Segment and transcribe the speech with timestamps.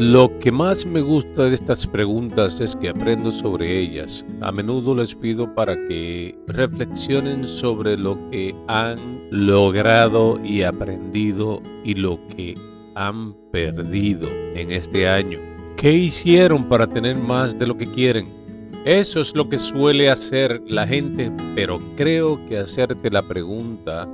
[0.00, 4.24] Lo que más me gusta de estas preguntas es que aprendo sobre ellas.
[4.40, 8.98] A menudo les pido para que reflexionen sobre lo que han
[9.30, 12.56] logrado y aprendido y lo que
[12.94, 15.38] han perdido en este año.
[15.76, 18.70] ¿Qué hicieron para tener más de lo que quieren?
[18.86, 24.08] Eso es lo que suele hacer la gente, pero creo que hacerte la pregunta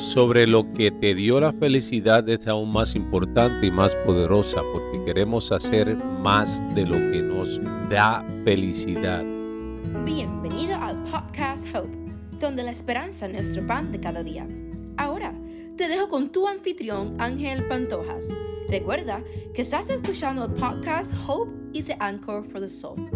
[0.00, 5.04] sobre lo que te dio la felicidad es aún más importante y más poderosa porque
[5.04, 7.60] queremos hacer más de lo que nos
[7.90, 9.22] da felicidad.
[10.04, 11.96] Bienvenido al podcast Hope,
[12.38, 14.48] donde la esperanza es nuestro pan de cada día.
[14.96, 15.34] Ahora,
[15.76, 18.26] te dejo con tu anfitrión Ángel Pantojas.
[18.68, 19.22] Recuerda
[19.54, 23.08] que estás escuchando el podcast Hope is the Anchor for the Soul.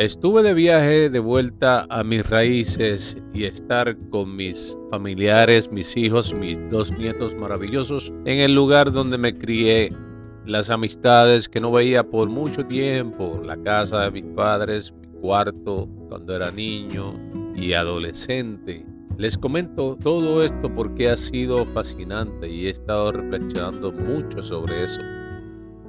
[0.00, 6.32] Estuve de viaje de vuelta a mis raíces y estar con mis familiares, mis hijos,
[6.32, 9.92] mis dos nietos maravillosos en el lugar donde me crié,
[10.46, 15.86] las amistades que no veía por mucho tiempo, la casa de mis padres, mi cuarto
[16.08, 17.20] cuando era niño
[17.54, 18.86] y adolescente.
[19.18, 25.02] Les comento todo esto porque ha sido fascinante y he estado reflexionando mucho sobre eso.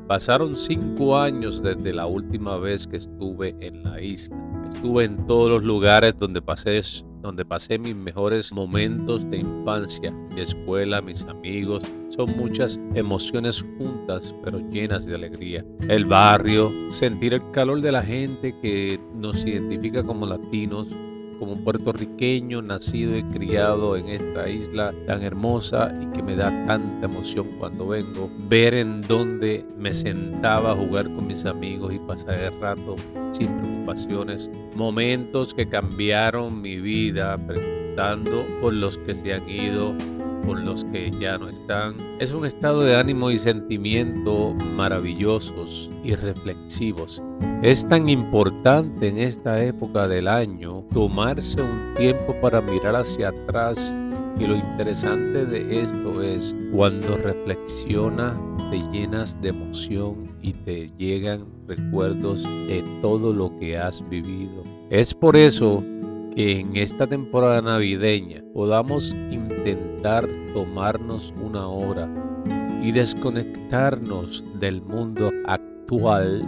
[0.08, 4.36] Pasaron cinco años desde la última vez que estuve en la isla.
[4.74, 6.82] Estuve en todos los lugares donde pasé,
[7.22, 11.84] donde pasé mis mejores momentos de infancia, mi escuela, mis amigos.
[12.10, 15.66] Son muchas emociones juntas, pero llenas de alegría.
[15.88, 20.88] El barrio, sentir el calor de la gente que nos identifica como latinos,
[21.42, 27.08] como puertorriqueño nacido y criado en esta isla tan hermosa y que me da tanta
[27.08, 32.36] emoción cuando vengo, ver en dónde me sentaba a jugar con mis amigos y pasar
[32.36, 32.96] el rato
[33.32, 39.96] sin preocupaciones, momentos que cambiaron mi vida, preguntando por los que se han ido,
[40.46, 41.96] por los que ya no están.
[42.20, 47.20] Es un estado de ánimo y sentimiento maravillosos y reflexivos.
[47.62, 53.94] Es tan importante en esta época del año tomarse un tiempo para mirar hacia atrás
[54.40, 58.36] y lo interesante de esto es cuando reflexiona
[58.72, 64.64] te llenas de emoción y te llegan recuerdos de todo lo que has vivido.
[64.90, 65.84] Es por eso
[66.36, 72.10] que en esta temporada navideña podamos intentar tomarnos una hora
[72.82, 76.44] y desconectarnos del mundo actual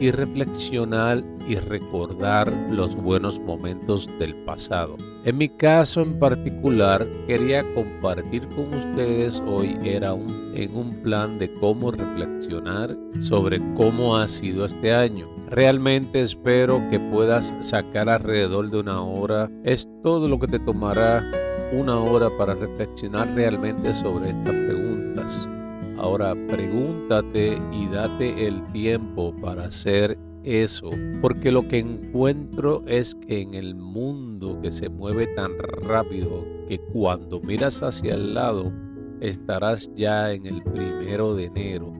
[0.00, 4.96] y reflexionar y recordar los buenos momentos del pasado.
[5.24, 11.38] En mi caso en particular, quería compartir con ustedes hoy era un, en un plan
[11.38, 15.28] de cómo reflexionar sobre cómo ha sido este año.
[15.48, 19.50] Realmente espero que puedas sacar alrededor de una hora.
[19.62, 21.24] Es todo lo que te tomará
[21.72, 25.48] una hora para reflexionar realmente sobre estas preguntas.
[25.96, 30.90] Ahora pregúntate y date el tiempo para hacer eso,
[31.22, 36.78] porque lo que encuentro es que en el mundo que se mueve tan rápido que
[36.78, 38.72] cuando miras hacia el lado
[39.20, 41.94] estarás ya en el primero de enero,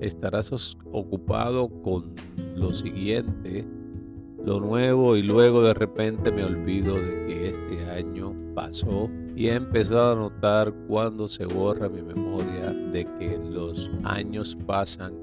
[0.00, 2.14] estarás ocupado con
[2.56, 3.66] lo siguiente,
[4.44, 9.54] lo nuevo y luego de repente me olvido de que este año pasó y he
[9.54, 15.14] empezado a notar cuando se borra mi memoria de que los años pasan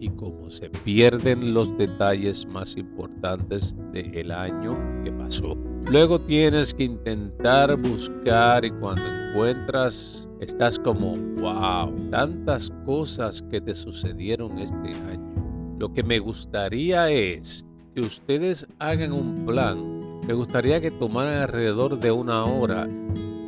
[0.00, 5.56] y como se pierden los detalles más importantes del año que pasó.
[5.90, 13.74] Luego tienes que intentar buscar y cuando encuentras estás como, wow, tantas cosas que te
[13.74, 15.76] sucedieron este año.
[15.78, 17.64] Lo que me gustaría es
[17.94, 20.20] que ustedes hagan un plan.
[20.26, 22.88] Me gustaría que tomaran alrededor de una hora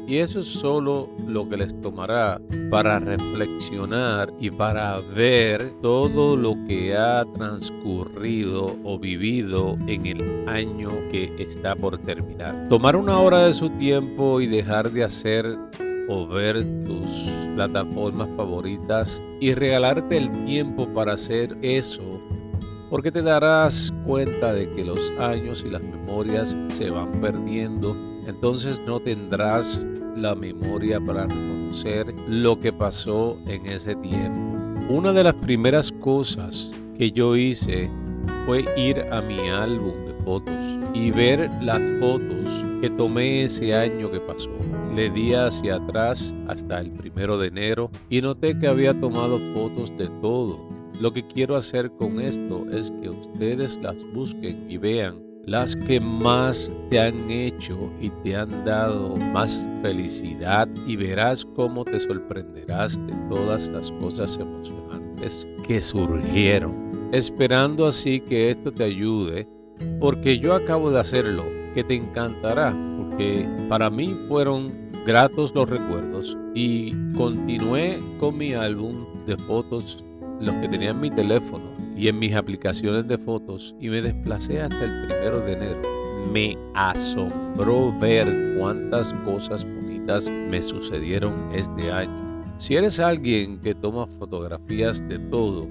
[0.06, 6.56] y eso es solo lo que les tomará para reflexionar y para ver todo lo
[6.66, 12.68] que ha transcurrido o vivido en el año que está por terminar.
[12.68, 15.56] Tomar una hora de su tiempo y dejar de hacer
[16.08, 22.20] o ver tus plataformas favoritas y regalarte el tiempo para hacer eso
[22.92, 27.96] porque te darás cuenta de que los años y las memorias se van perdiendo
[28.26, 29.80] entonces no tendrás
[30.14, 34.58] la memoria para reconocer lo que pasó en ese tiempo.
[34.90, 37.90] Una de las primeras cosas que yo hice
[38.44, 44.10] fue ir a mi álbum de fotos y ver las fotos que tomé ese año
[44.10, 44.50] que pasó.
[44.94, 49.96] Le di hacia atrás hasta el primero de enero y noté que había tomado fotos
[49.96, 50.71] de todo.
[51.00, 55.98] Lo que quiero hacer con esto es que ustedes las busquen y vean las que
[55.98, 62.96] más te han hecho y te han dado más felicidad y verás cómo te sorprenderás
[63.06, 69.48] de todas las cosas emocionantes que surgieron, esperando así que esto te ayude,
[69.98, 74.72] porque yo acabo de hacerlo, que te encantará, porque para mí fueron
[75.06, 80.04] gratos los recuerdos y continué con mi álbum de fotos,
[80.42, 84.60] los que tenía en mi teléfono y en mis aplicaciones de fotos y me desplacé
[84.60, 85.82] hasta el primero de enero.
[86.32, 92.44] Me asombró ver cuántas cosas bonitas me sucedieron este año.
[92.56, 95.68] Si eres alguien que toma fotografías de todo,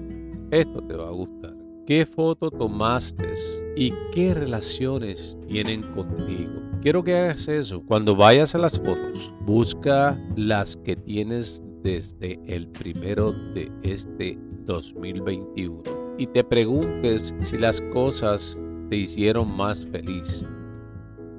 [0.50, 1.54] esto te va a gustar.
[1.86, 3.34] ¿Qué foto tomaste
[3.76, 6.62] y qué relaciones tienen contigo?
[6.80, 7.82] Quiero que hagas eso.
[7.82, 15.82] Cuando vayas a las fotos, busca las que tienes desde el primero de este 2021
[16.18, 18.56] y te preguntes si las cosas
[18.88, 20.44] te hicieron más feliz.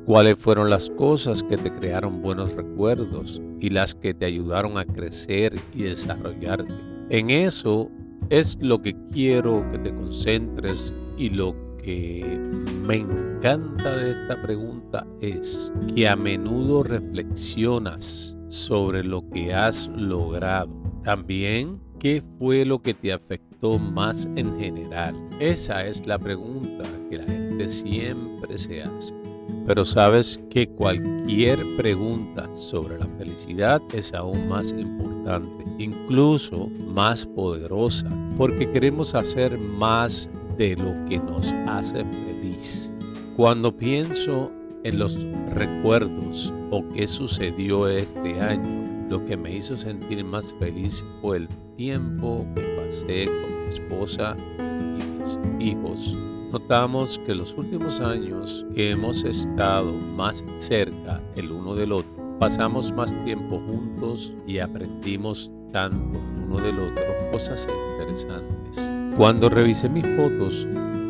[0.06, 4.86] ¿Cuáles fueron las cosas que te crearon buenos recuerdos y las que te ayudaron a
[4.86, 6.74] crecer y desarrollarte?
[7.10, 7.90] En eso
[8.30, 12.40] es lo que quiero que te concentres y lo que
[12.86, 20.70] me encanta de esta pregunta es que a menudo reflexionas sobre lo que has logrado.
[21.04, 25.16] También, ¿qué fue lo que te afectó más en general?
[25.40, 29.14] Esa es la pregunta que la gente siempre se hace.
[29.66, 38.10] Pero sabes que cualquier pregunta sobre la felicidad es aún más importante, incluso más poderosa,
[38.38, 42.92] porque queremos hacer más de lo que nos hace feliz.
[43.38, 44.52] Cuando pienso
[44.84, 51.06] en los recuerdos o qué sucedió este año, lo que me hizo sentir más feliz
[51.22, 56.16] fue el tiempo que pasé con mi esposa y mis hijos.
[56.52, 62.92] Notamos que los últimos años que hemos estado más cerca el uno del otro, pasamos
[62.92, 68.92] más tiempo juntos y aprendimos tanto el uno del otro cosas interesantes.
[69.18, 70.68] Cuando revisé mis fotos,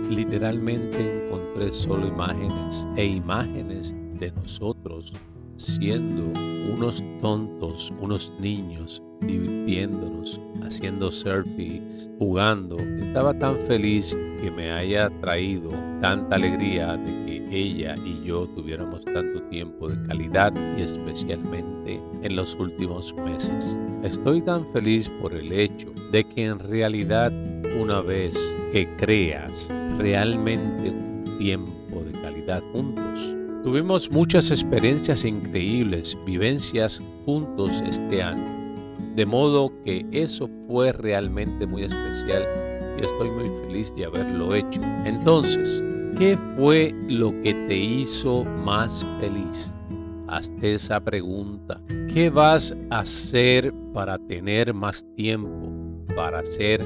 [0.10, 5.14] literalmente encontré solo imágenes e imágenes de nosotros
[5.58, 6.32] siendo
[6.74, 12.78] unos tontos, unos niños, divirtiéndonos, haciendo selfies, jugando.
[12.78, 15.72] Estaba tan feliz que me haya traído
[16.02, 22.36] tanta alegría de que ella y yo tuviéramos tanto tiempo de calidad y especialmente en
[22.36, 23.76] los últimos meses.
[24.04, 27.32] Estoy tan feliz por el hecho de que en realidad
[27.80, 28.38] una vez
[28.72, 33.33] que creas realmente un tiempo de calidad juntos.
[33.64, 38.44] Tuvimos muchas experiencias increíbles, vivencias juntos este año.
[39.16, 42.44] De modo que eso fue realmente muy especial
[43.00, 44.82] y estoy muy feliz de haberlo hecho.
[45.06, 45.82] Entonces,
[46.18, 49.74] ¿qué fue lo que te hizo más feliz?
[50.28, 51.80] Hazte esa pregunta.
[52.14, 55.72] ¿Qué vas a hacer para tener más tiempo,
[56.16, 56.86] para ser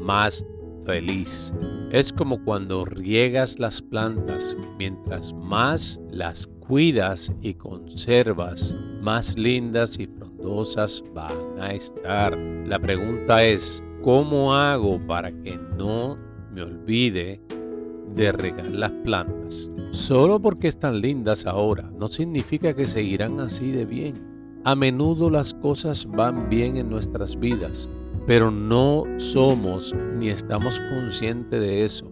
[0.00, 0.42] más
[0.86, 1.52] feliz.
[1.96, 10.06] Es como cuando riegas las plantas, mientras más las cuidas y conservas, más lindas y
[10.06, 12.36] frondosas van a estar.
[12.66, 16.18] La pregunta es, ¿cómo hago para que no
[16.52, 17.40] me olvide
[18.14, 19.70] de regar las plantas?
[19.90, 24.60] Solo porque están lindas ahora no significa que seguirán así de bien.
[24.64, 27.88] A menudo las cosas van bien en nuestras vidas,
[28.26, 32.10] pero no somos ni estamos conscientes de eso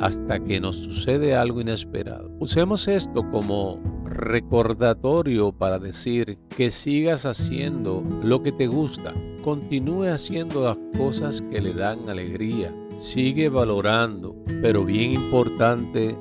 [0.00, 2.30] hasta que nos sucede algo inesperado.
[2.38, 9.12] Usemos esto como recordatorio para decir que sigas haciendo lo que te gusta.
[9.42, 12.74] Continúe haciendo las cosas que le dan alegría.
[12.98, 16.16] Sigue valorando, pero bien importante,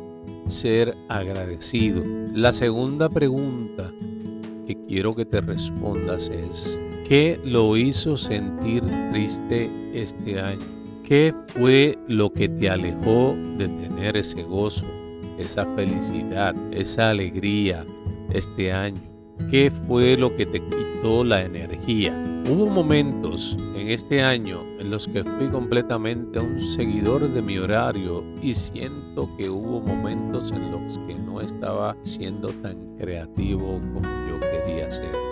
[0.48, 2.04] ser agradecido.
[2.34, 3.94] La segunda pregunta
[4.68, 6.80] que quiero que te respondas es,
[7.10, 10.62] ¿qué lo hizo sentir triste este año?
[11.04, 14.86] ¿Qué fue lo que te alejó de tener ese gozo,
[15.40, 17.84] esa felicidad, esa alegría
[18.32, 19.02] este año?
[19.50, 22.14] ¿Qué fue lo que te quitó la energía?
[22.48, 28.24] Hubo momentos en este año en los que fui completamente un seguidor de mi horario
[28.40, 34.40] y siento que hubo momentos en los que no estaba siendo tan creativo como yo
[34.40, 35.29] quería ser.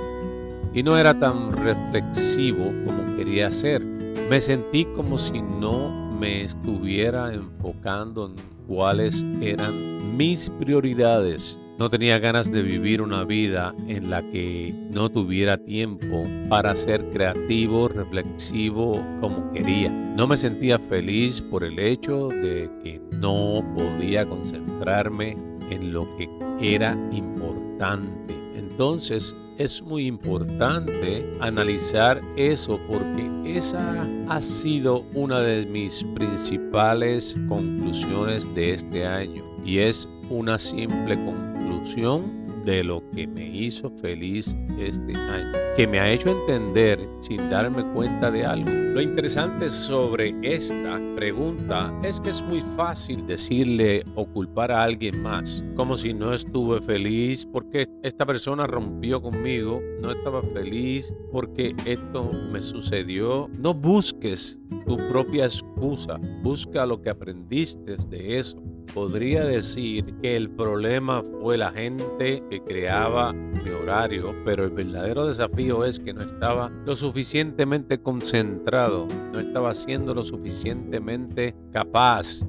[0.74, 3.84] Y no era tan reflexivo como quería ser.
[4.30, 8.36] Me sentí como si no me estuviera enfocando en
[8.68, 15.10] cuáles eran mis prioridades no tenía ganas de vivir una vida en la que no
[15.10, 19.92] tuviera tiempo para ser creativo, reflexivo como quería.
[19.92, 25.38] No me sentía feliz por el hecho de que no podía concentrarme
[25.70, 26.28] en lo que
[26.60, 28.34] era importante.
[28.56, 38.48] Entonces es muy importante analizar eso porque esa ha sido una de mis principales conclusiones
[38.54, 45.16] de este año y es una simple conclusión de lo que me hizo feliz este
[45.16, 48.70] año, que me ha hecho entender sin darme cuenta de algo.
[48.70, 55.22] Lo interesante sobre esta pregunta es que es muy fácil decirle o culpar a alguien
[55.22, 61.74] más, como si no estuve feliz porque esta persona rompió conmigo, no estaba feliz porque
[61.86, 63.50] esto me sucedió.
[63.58, 68.67] No busques tu propia excusa, busca lo que aprendiste de eso
[68.98, 75.28] podría decir que el problema fue la gente que creaba mi horario, pero el verdadero
[75.28, 82.42] desafío es que no estaba lo suficientemente concentrado, no estaba siendo lo suficientemente capaz.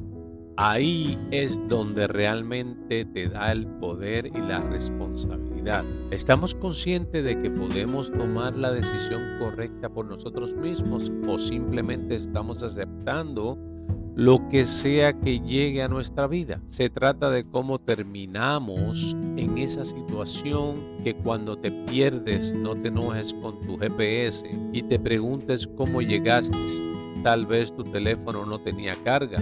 [0.57, 5.85] Ahí es donde realmente te da el poder y la responsabilidad.
[6.11, 12.63] ¿Estamos conscientes de que podemos tomar la decisión correcta por nosotros mismos o simplemente estamos
[12.63, 13.68] aceptando
[14.19, 16.61] lo que sea que llegue a nuestra vida.
[16.67, 23.33] Se trata de cómo terminamos en esa situación que cuando te pierdes no te enojes
[23.33, 26.59] con tu GPS y te preguntes cómo llegaste.
[27.23, 29.41] Tal vez tu teléfono no tenía carga.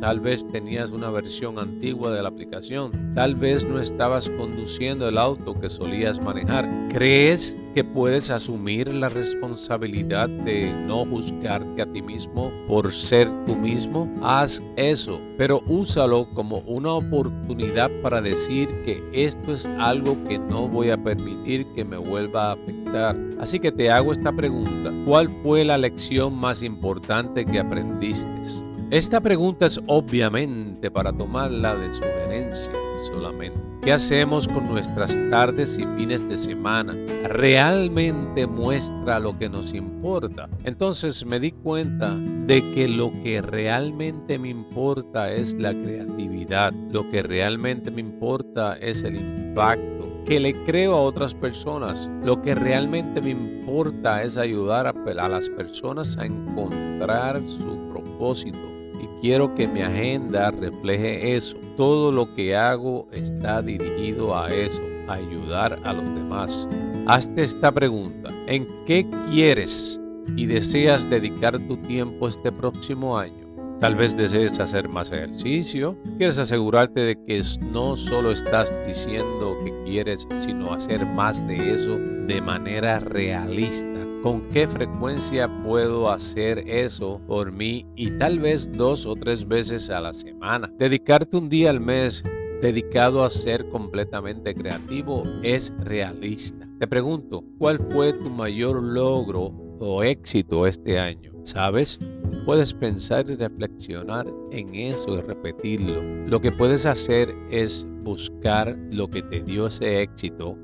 [0.00, 3.12] Tal vez tenías una versión antigua de la aplicación.
[3.14, 6.66] Tal vez no estabas conduciendo el auto que solías manejar.
[6.90, 13.54] ¿Crees que puedes asumir la responsabilidad de no juzgarte a ti mismo por ser tú
[13.54, 20.38] mismo, haz eso, pero úsalo como una oportunidad para decir que esto es algo que
[20.38, 23.16] no voy a permitir que me vuelva a afectar.
[23.38, 28.69] Así que te hago esta pregunta, ¿cuál fue la lección más importante que aprendiste?
[28.90, 32.72] Esta pregunta es obviamente para tomarla de sugerencia
[33.06, 33.60] solamente.
[33.82, 36.92] ¿Qué hacemos con nuestras tardes y fines de semana?
[37.28, 40.48] ¿Realmente muestra lo que nos importa?
[40.64, 46.72] Entonces me di cuenta de que lo que realmente me importa es la creatividad.
[46.90, 52.10] Lo que realmente me importa es el impacto que le creo a otras personas.
[52.24, 58.79] Lo que realmente me importa es ayudar a, a las personas a encontrar su propósito
[59.02, 61.56] y quiero que mi agenda refleje eso.
[61.76, 66.68] Todo lo que hago está dirigido a eso, a ayudar a los demás.
[67.06, 68.30] Hazte esta pregunta.
[68.46, 70.00] ¿En qué quieres
[70.36, 73.48] y deseas dedicar tu tiempo este próximo año?
[73.80, 75.96] Tal vez desees hacer más ejercicio.
[76.18, 77.42] Quieres asegurarte de que
[77.72, 84.42] no solo estás diciendo que quieres, sino hacer más de eso de manera realista con
[84.50, 90.00] qué frecuencia puedo hacer eso por mí y tal vez dos o tres veces a
[90.00, 90.70] la semana.
[90.78, 92.22] Dedicarte un día al mes
[92.60, 96.68] dedicado a ser completamente creativo es realista.
[96.78, 101.32] Te pregunto, ¿cuál fue tu mayor logro o éxito este año?
[101.42, 101.98] ¿Sabes?
[102.44, 106.02] Puedes pensar y reflexionar en eso y repetirlo.
[106.26, 110.56] Lo que puedes hacer es buscar lo que te dio ese éxito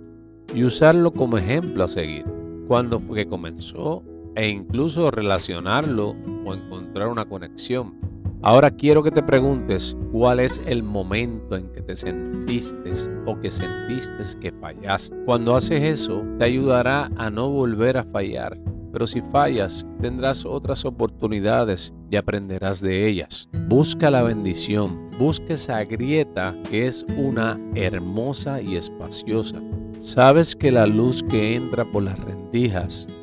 [0.55, 2.36] y usarlo como ejemplo a seguir
[2.67, 4.03] cuándo fue que comenzó
[4.35, 7.95] e incluso relacionarlo o encontrar una conexión.
[8.43, 12.93] Ahora quiero que te preguntes cuál es el momento en que te sentiste
[13.25, 15.17] o que sentiste que fallaste.
[15.25, 18.59] Cuando haces eso, te ayudará a no volver a fallar.
[18.93, 23.49] Pero si fallas, tendrás otras oportunidades y aprenderás de ellas.
[23.69, 29.61] Busca la bendición, busca esa grieta que es una hermosa y espaciosa
[30.01, 32.19] Sabes que la luz que entra por las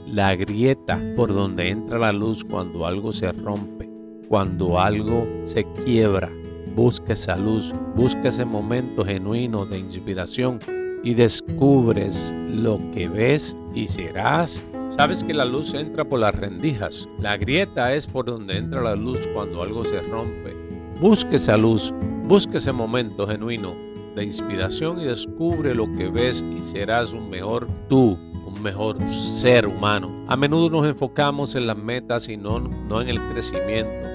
[0.05, 3.89] la grieta por donde entra la luz cuando algo se rompe,
[4.29, 6.31] cuando algo se quiebra,
[6.75, 10.59] busca esa luz, busca ese momento genuino de inspiración
[11.03, 14.63] y descubres lo que ves y serás.
[14.87, 18.95] Sabes que la luz entra por las rendijas, la grieta es por donde entra la
[18.95, 20.55] luz cuando algo se rompe.
[21.01, 21.91] Busca esa luz,
[22.25, 23.73] busca ese momento genuino
[24.15, 28.15] de inspiración y descubre lo que ves y serás un mejor tú,
[28.62, 30.25] mejor ser humano.
[30.27, 34.10] A menudo nos enfocamos en las metas y no, no en el crecimiento.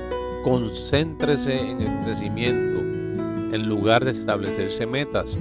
[0.45, 2.79] Concéntrese en el crecimiento
[3.53, 5.39] en lugar de establecerse metas.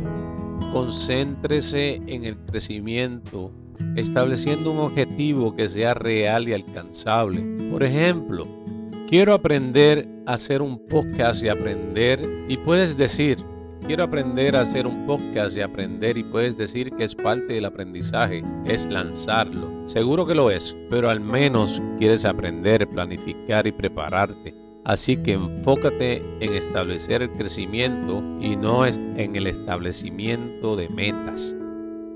[0.72, 3.52] Concéntrese en el crecimiento,
[3.96, 7.42] estableciendo un objetivo que sea real y alcanzable.
[7.72, 8.48] Por ejemplo,
[9.10, 13.38] quiero aprender a hacer un podcast y aprender y puedes decir,
[13.88, 17.64] Quiero aprender a hacer un podcast y aprender y puedes decir que es parte del
[17.64, 19.88] aprendizaje, es lanzarlo.
[19.88, 24.54] Seguro que lo es, pero al menos quieres aprender, planificar y prepararte.
[24.84, 31.56] Así que enfócate en establecer el crecimiento y no en el establecimiento de metas.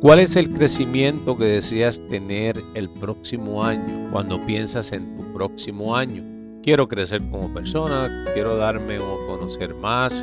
[0.02, 5.96] ¿Cuál es el crecimiento que deseas tener el próximo año cuando piensas en tu próximo
[5.96, 6.26] año?
[6.64, 10.14] Quiero crecer como persona, quiero darme o conocer más,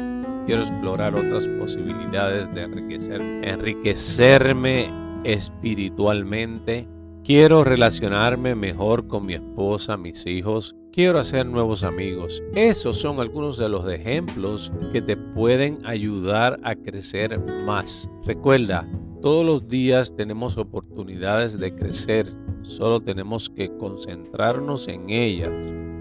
[0.48, 4.90] quiero explorar otras posibilidades de enriquecer, enriquecerme
[5.22, 6.88] espiritualmente.
[7.22, 10.74] Quiero relacionarme mejor con mi esposa, mis hijos.
[10.90, 12.42] Quiero hacer nuevos amigos.
[12.54, 18.08] Esos son algunos de los ejemplos que te pueden ayudar a crecer más.
[18.24, 18.88] Recuerda,
[19.20, 22.32] todos los días tenemos oportunidades de crecer.
[22.62, 25.52] Solo tenemos que concentrarnos en ellas.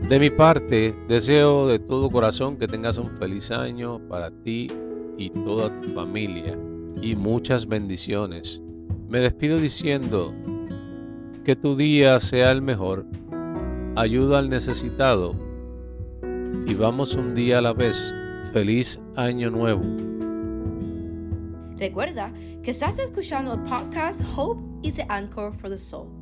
[0.04, 4.68] De mi parte, deseo de todo corazón que tengas un feliz año para ti
[5.18, 6.58] y toda tu familia
[7.02, 8.62] y muchas bendiciones.
[9.10, 10.34] Me despido diciendo
[11.44, 13.06] que tu día sea el mejor,
[13.98, 15.36] ayuda al necesitado
[16.66, 18.14] y vamos un día a la vez.
[18.54, 19.82] Feliz año nuevo.
[21.78, 22.32] Recuerda
[22.64, 26.17] que estás escuchando el podcast Hope is the Anchor for the Soul.